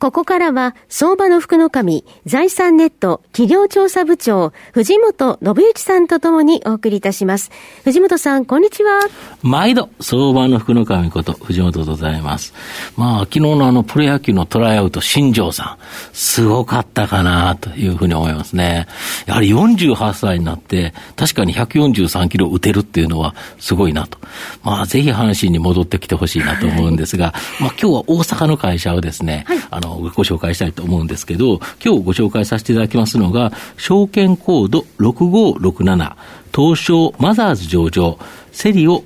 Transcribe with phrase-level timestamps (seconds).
[0.00, 7.50] ここからは、相場の福の神、財産ネット企業調査部長、藤本信之さんとともにお送りいたします。
[7.82, 9.00] 藤本さん、こんにちは。
[9.42, 12.54] 毎度、相場の福の神こと、藤本でございます。
[12.96, 18.86] まあ、昨日のあの、プロ野球のトライアウト、新庄さん、すごかったかな、というふうに思いますね。
[19.26, 24.16] やはり48歳になって、確かに143キロ打てるっていうのは、すごいなと。
[24.62, 36.16] まあ、ぜひ阪神に戻ってきてほしいなと思うんですが、まあ、今日は大阪の会社をですね、はい、あの、の、ご紹介したいと思うんですけど、今日ご紹介させていただきますのが、証券コード6567、
[36.54, 38.18] 東証マザーズ上場、
[38.58, 39.04] セリオ、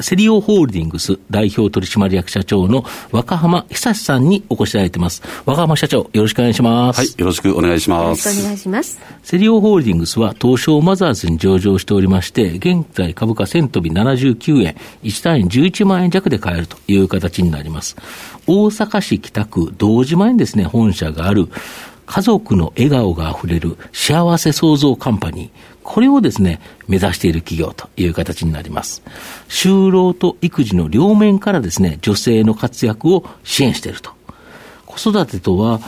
[0.00, 5.22] セリオホールディングス代表取締役社長の若浜久さんにお越しいただいてます。
[5.46, 6.98] 若浜社長、よろしくお願いします。
[6.98, 8.26] はい、よろしくお願いします。
[8.28, 9.00] よろしくお願いします。
[9.22, 14.74] セリオホールディングスは東証マザーズに上場しておりまして、現在株価1000飛び79円、
[15.04, 17.94] 1単位11万円弱で買えるという形になります。
[18.48, 21.48] 大阪市北区道島にですね、本社がある
[22.08, 25.50] 家族の笑顔があふれる幸せ創造カンパニー。
[25.82, 29.02] これをですね、目指している企業という形になります。
[29.48, 34.10] 就労と育児の両面からですね、女性の活躍を支援していると。
[34.86, 35.80] 子育てとは、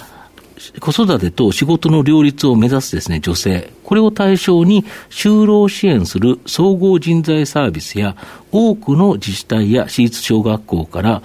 [0.79, 3.73] 子育てと仕事の両立を目指すですね、女性。
[3.83, 8.15] これを対象に就労支援する総合人材サービスや
[8.53, 11.23] 多くの自治体や私立小学校から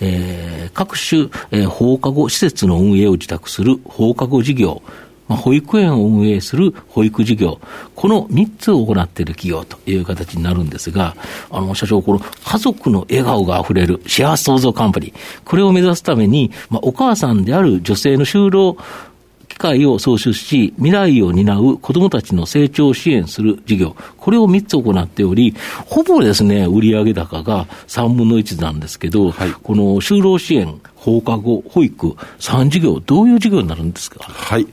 [0.00, 4.82] えー、各種、えー、放課後施設の運営を自宅する放課後事業、
[5.28, 7.60] まあ、保育園を運営する保育事業、
[7.94, 11.16] この3つを行っている企業という形になるんですが、
[11.50, 15.14] あの、社長、この家族の笑顔が溢れる幸せ創造カンパニー、
[15.44, 18.76] これを目指すために、まあ、お母さんである女性の就労
[19.54, 25.54] 機会を創出し、未来を担う子どもたちの成長を支援する事業、これを3つ行っており、
[25.86, 34.18] ほぼですね、売上高が3分の1なんですけど、はい、この就労支援、放課後、保育、3事業、どういう事業になるんですか？
[34.24, 34.66] はい。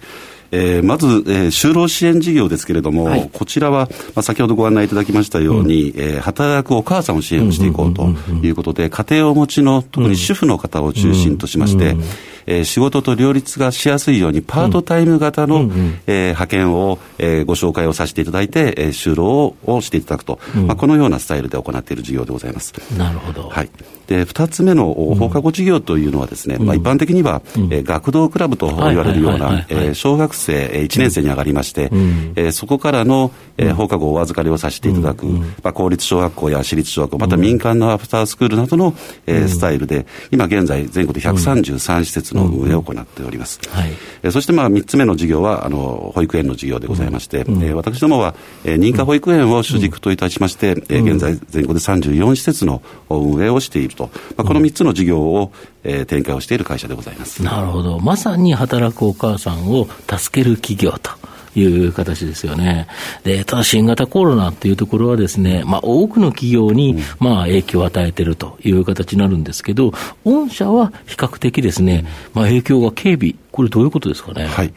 [0.53, 8.09] えー、まず、えー、就労支援事業ですけれども、はい、こちらは、まあ、先ほどご案内いただきましたように、うん、えー、働くお母さんを支援していこうと
[8.43, 12.05] いうことで、家庭をお持ちの特に主婦の方を中心としまして、うんうん
[12.51, 22.73] えー、仕事と両立がしやすいように、パートタイム型の、うん、えー、派遣を、えー、ご紹介をさせていただいて、えー、就労をしていただくと、うん、まあ、このようなスタイルで行っている事業でございます。
[22.97, 23.47] なるほど。
[23.47, 23.69] はい。
[24.07, 38.93] で、二つ目の放課後事業というのはですね、うん、まあ、一般的には、うん、えー、学童クラブと言われるような、小学生1年生に上がりまして、うん、えー、そこからの、えー、放課後お預かりをさせていただく、まあ、公立小学校や私立小学校、また民間のアフタースクールなどの、
[39.27, 43.59] えー、スタイルで、今現在全国で133施設の運営を行っております。
[43.69, 43.91] はい、
[44.23, 55.51] えー、そしてまあ3つ目の事業は、あの、保育園の事業でございまして、うん、えー、私どもは、えー、認可保育園を主軸といたしまして、うん、えー、現在全国で34施設の運営をしていると、まあ、この3つの事業を、
[55.83, 57.43] えー、展開をしている会社でございます。
[57.43, 57.99] なるほど。
[57.99, 61.20] まさに働くお母さんを助ける企業と。
[61.55, 62.87] いう形ですよね。
[63.23, 69.91] で、ただ新型コロナっていうところはですね、まあ多くの企業に、まあ影響を与えているという形になるんですけど、
[70.23, 74.45] 御社は比較的ですね、まあ影響が軽微、これどういうことですかね？
[74.45, 74.73] はい。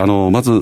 [0.00, 0.52] あの、まず、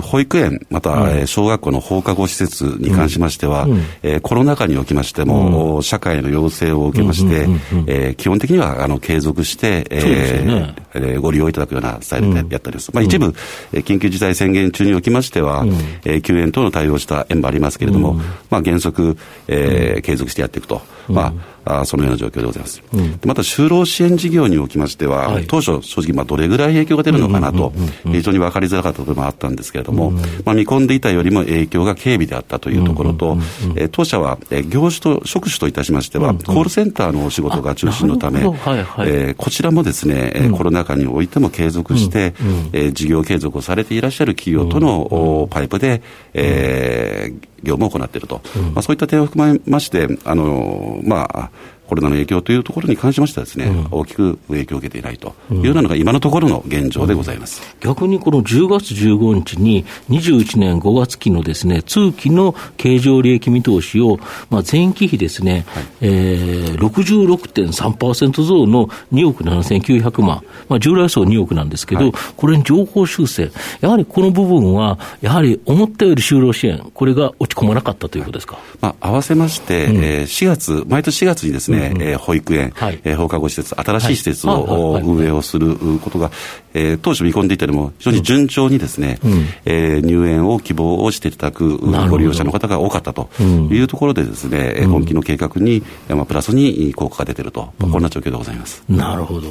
[0.00, 7.46] 保育園、また、うん、小学校の放課後施設に関しましては、うん、えー、コロナ禍におきましても、うん、社会の要請を受けまして、
[7.86, 12.90] え基本的には、あの、継続して、えー、ね、えー、ご利用いただくようなスタイルでやっております。
[12.92, 13.34] まあ、一部、
[13.72, 15.70] え緊急事態宣言中におきましては、うん、
[16.04, 18.14] えー、休園等の対応した園もありますけれども、
[18.50, 19.16] まあ、原則、
[19.46, 20.82] えー、継続してやっていくと。
[21.08, 22.82] まああそのような状況でございます。
[22.94, 27.72] うん、また、就労支援事業におきましては、はい、当初、正直、まあ、どれぐらい影響が出るのかなと、
[28.04, 33.36] 非常に分かりづらかったところもあったんですけれども、うん、まあ、見込んでいたよりも影響が軽微であったというところと、
[33.76, 46.02] え当社は、え業種と、職種といたしましては、コールセンターのお仕事が中心のため、はいはい、えー、こちらもですね、うん、コロナ禍においても継続して、うん、えー、事業継続をされていらっしゃる企業との、パイプで、
[46.34, 48.40] えー、業務を行っていると、
[48.74, 51.50] まあ、そういった点を含めまして、あのまあ
[51.88, 57.62] コロナの影響というところに関しましてはですね、うん、大きく影響を受けていないというようなのが今のところの現状でございます。
[57.80, 64.18] 逆にこの10月15日に21年5月期のですね、通期の経常利益見通しを、
[64.50, 73.50] まあ、前期比ですね、はい、えー、66.3%増の2億7900万、まあ、従来層2億なんですけど、はい、これに情報修正、
[73.80, 86.30] やはりこの部分は、やはり思ったより就労支援、これが落ち込まなかったということですか、まあ、合わせまして、うん、えー、4月、毎年4月にですね、うんうん、えー、保育園、はい、えー、放課後施設、新しい施設を、運営をすることが、
[86.74, 91.78] えー、当初見込んでいたよりも、非常に順調にですね、うん、えー、入園を希望をしていただく
[92.08, 98.82] ご利用者の方が多かったというところでですね、うん、今期の計画に、まあ、プラスに効果が出てると、まあ、こんな状況でございます。
[98.88, 99.48] なるほど。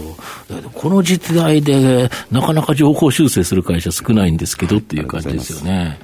[0.74, 6.00] この時代で、なかなか情報修正する会社少ないんですけどっていう感じですよね。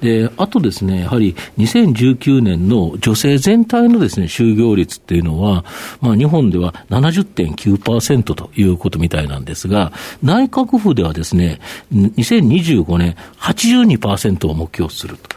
[0.00, 5.64] で、あとですね、やはり2019年の女性全体のですね、就業率っていうのは、
[6.00, 11.60] まあ日本では70.9%ということみたいなんですが、内閣府ではですね、
[11.94, 15.36] 2025年82%を目標すると。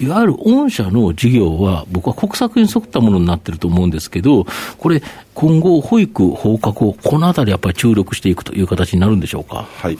[0.00, 4.46] いわゆる御社の事業は、僕は国策に沿ったものになってると思うんですけど、
[4.78, 5.02] これ、
[5.34, 9.66] 今後、保育、放課後、このあたりやっぱり注力していくという形になるんでしょうか？
[9.76, 9.98] はい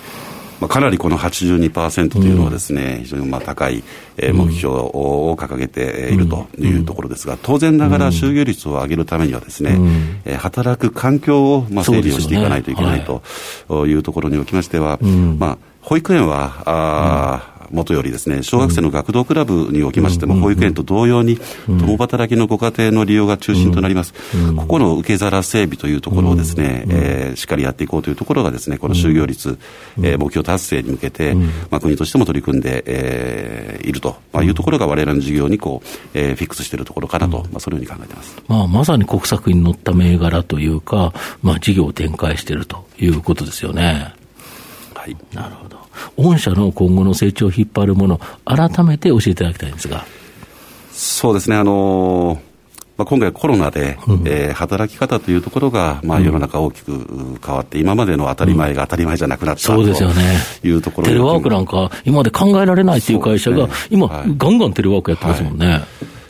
[0.60, 3.82] まあ、かなりこの82%というのはですね、うん、非常にまあ高い、
[4.16, 13.22] えー、目標を掲げているというところですが、当然ながら就業率を上げるためにはですね、うん、えー、働く環境をまあ整理をしていかないといけないと
[13.86, 14.98] いうところにおきましては、
[15.38, 24.14] まあ、保育園は、あもとよりですね、小学生の学童クラブにおきましても、保育園と同様に、共働きのご家庭の利用が中心となります。
[24.56, 29.58] ここの受け皿整備というところをですね、えー、しっかりやっていこうというところがですね、この就業率、
[30.02, 31.34] えー、目標達成に向けて、
[31.70, 38.36] まあ、国としても取り組んで、えー、いると、まあ、いうところが我々の事業にこう、えー、フィックスしているところかなと、まあ、そのように考えています。
[38.48, 41.12] まあ、まさに国策に乗った銘柄というか、
[41.42, 44.17] まあ、事業を展開しているということですよね。
[45.14, 45.34] はい。
[45.34, 45.78] なるほど。
[46.16, 50.04] 御社の今後の成長を引っ張るもの、改めて教えていただきたいんですが。
[50.92, 52.38] そうですね、あのー
[52.98, 60.36] まあ、今回コロナで、うん、えー、働き方というところが、まあ、世の中大きく変わって、今までの当たり前が当たり前じゃなくなった、うん、そうですよね。
[60.64, 65.66] いうところテレワークなんか、今まで考えられないという会社が、ね、今、はい、ガンガンテレワークやってますもんね。
[65.68, 65.82] はい、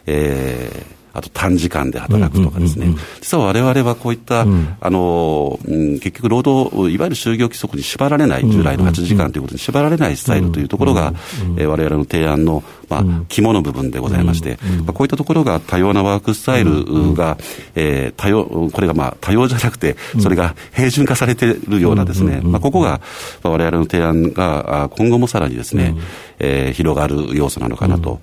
[0.07, 11.13] えーあと短時間で働くとかですね、実はわれはこういった、うん、あの、うん、結局労働、いわゆる就業規則に縛られない、従来の8時間ということに縛られないスタイルというところが、
[11.59, 17.37] えわれわれの提案の、まあ、肝の部分でございまして、まあ、こういったところが多様なワークスタイルが、
[17.75, 23.01] えー、多様、これがまあ多様じゃなくて、それが平準化されているようなですね、まあ、ここが、
[23.43, 25.95] まあ、我々の提案が今後もさらにですね、
[26.39, 28.21] えー、広がる要素なのかなと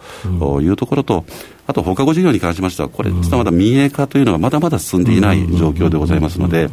[0.62, 1.26] いうところと、
[1.68, 6.70] あと放課後授業に関しましては、これ、実はまだ民営化というのはまだまだ進んでいない状況でございますので、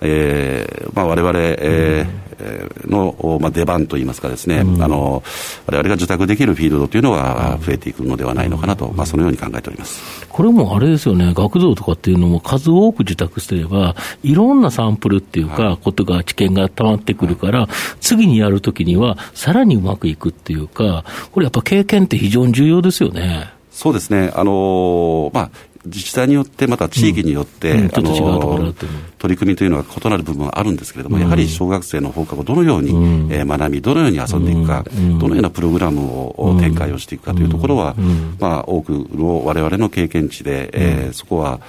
[0.00, 5.22] えーまあ、われわれ、えー、の、まあ、出番といいますかですね、うん、あの、
[5.66, 10.26] 我々が受託できるフィールドというのは増えていくのではないのかなと、まあ、そのように考えております。
[10.28, 17.68] これもあれですよね、学童とかっていうのも数多く受託してれば、いろんなサンプルっていうか、はい、ことが、知見が溜まってくるから、はい、
[18.00, 23.50] 次にやるときには、さらにうまくいくっていうか、これやっぱ経験って非常に重要ですよね。
[23.70, 24.32] そうですね。
[24.34, 25.50] あのー、まあ、
[25.86, 28.74] 自治体によって、また地域によって、うんうん、あの
[29.18, 34.84] 取り組みというのは異なる部分はあるんですけれども、うん、やはり小学生の放課後、どのように、うん、えー、学び、どのように遊んでいくか、
[35.18, 37.94] どのようなプログラムを、展開をしていくかというところは、
[38.38, 41.60] まあ、多くのわれわれの経験値で、えー、そこは、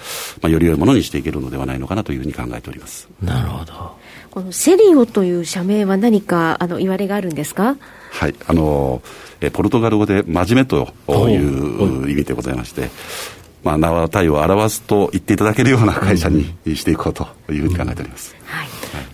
[0.42, 3.08] まあ、より良いものにしていけるのではないのかなというふうに考えております。
[3.22, 3.74] なるほど。
[4.30, 7.76] このセリオという社名は何かあの言われがあるんですか？
[8.12, 9.02] はい、あの
[9.42, 10.90] えポルトガル語で真面目と
[11.28, 12.08] いう。
[12.08, 12.90] 意味でございまして、
[13.68, 18.34] まあ、名は体を表すと言っていただけるような会社にしていこうというふうに考えております。
[18.46, 18.68] はい、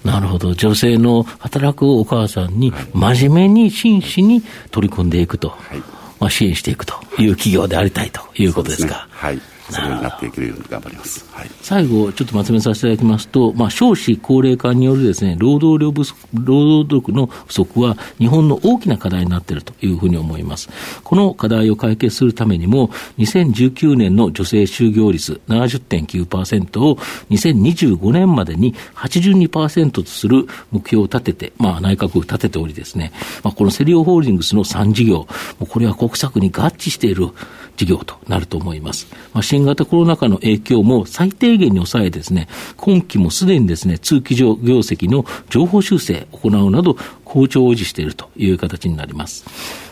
[0.08, 0.54] なるほど。
[0.54, 5.50] 女性の働くお母さんに真面目に真摯に取り組んでいくと。
[5.50, 5.80] はい、
[6.20, 9.08] まあ、支援していくという企業でありたいということですか。
[9.20, 9.42] すね、はい。
[9.70, 11.26] そのようになっていけるように頑張ります。
[11.32, 20.70] はい、最後、ちょっとまとめさせていただきますと、まあ、少子高齢化によるですね、労働力不足、労働力の不足は日本の大きな課題になっているというふうに思います。
[21.04, 26.98] この課題を解決するためにも、2019年の女性就業率70.9%を
[27.30, 33.12] 2025年までに82%とする目標を立てて、まあ、内閣府立てておりですね、
[33.44, 35.28] まあ、このセリオホールディングスの3事業、
[35.60, 37.30] これは国策に合致している
[37.76, 39.08] 事業となると思います。
[39.34, 49.46] まあ新型コロナ禍の影響も最低限に抑えですね、今期もすでにですね、通期上業績の情報修正を行うなど、好調を維持しているという形になります。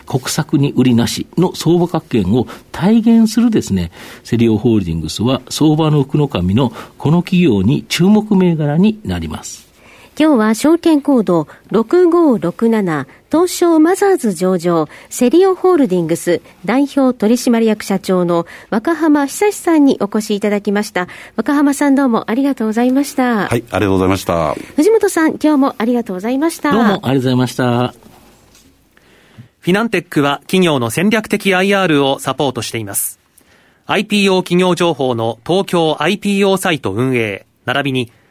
[0.08, 3.92] 国策に売りなしの相場格圏を体現するですね、
[4.24, 9.71] セリオホールディングスは相場の福の神のこの企業に注目銘柄になります。
[10.22, 21.08] 今日は証券コード6567東証マザーズ上場セリオホールディングス代表取締役社長の若浜久さんにお越しいただきました。
[21.38, 23.48] 若浜さんどうもありがとうございました。
[23.48, 24.54] はい、ありがとうございました。
[24.76, 26.72] 藤本さん今日もありがとうございました。
[26.72, 27.88] どうもありがとうございました。
[27.88, 33.20] フィナンテックは企業の戦略的 IR をサポートしています。
[33.88, 38.12] IPO 企業情報の東京 IPO サイト運営、並びに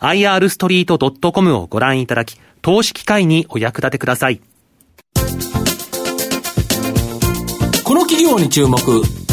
[0.00, 4.40] irstreet.com をご覧いただき、投資機会にお役立てください。
[7.84, 8.78] この企業に注目、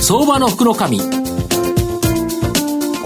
[0.02, 1.00] 相場の福の神。
[1.00, 1.06] こ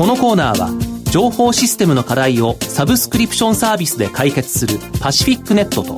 [0.05, 0.69] のコーナーは、
[1.11, 5.95] 情報システムの課題をサブスクリプションサービスで解決するパシフィックネットと、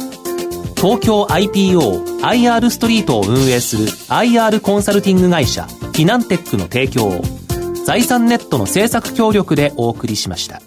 [0.79, 7.21] 東京 IPO IR ストリートを運営する IR コンサルティング会社フィナンテックの提供を
[7.85, 10.61] 財産ネットの政策協力でお送りしました。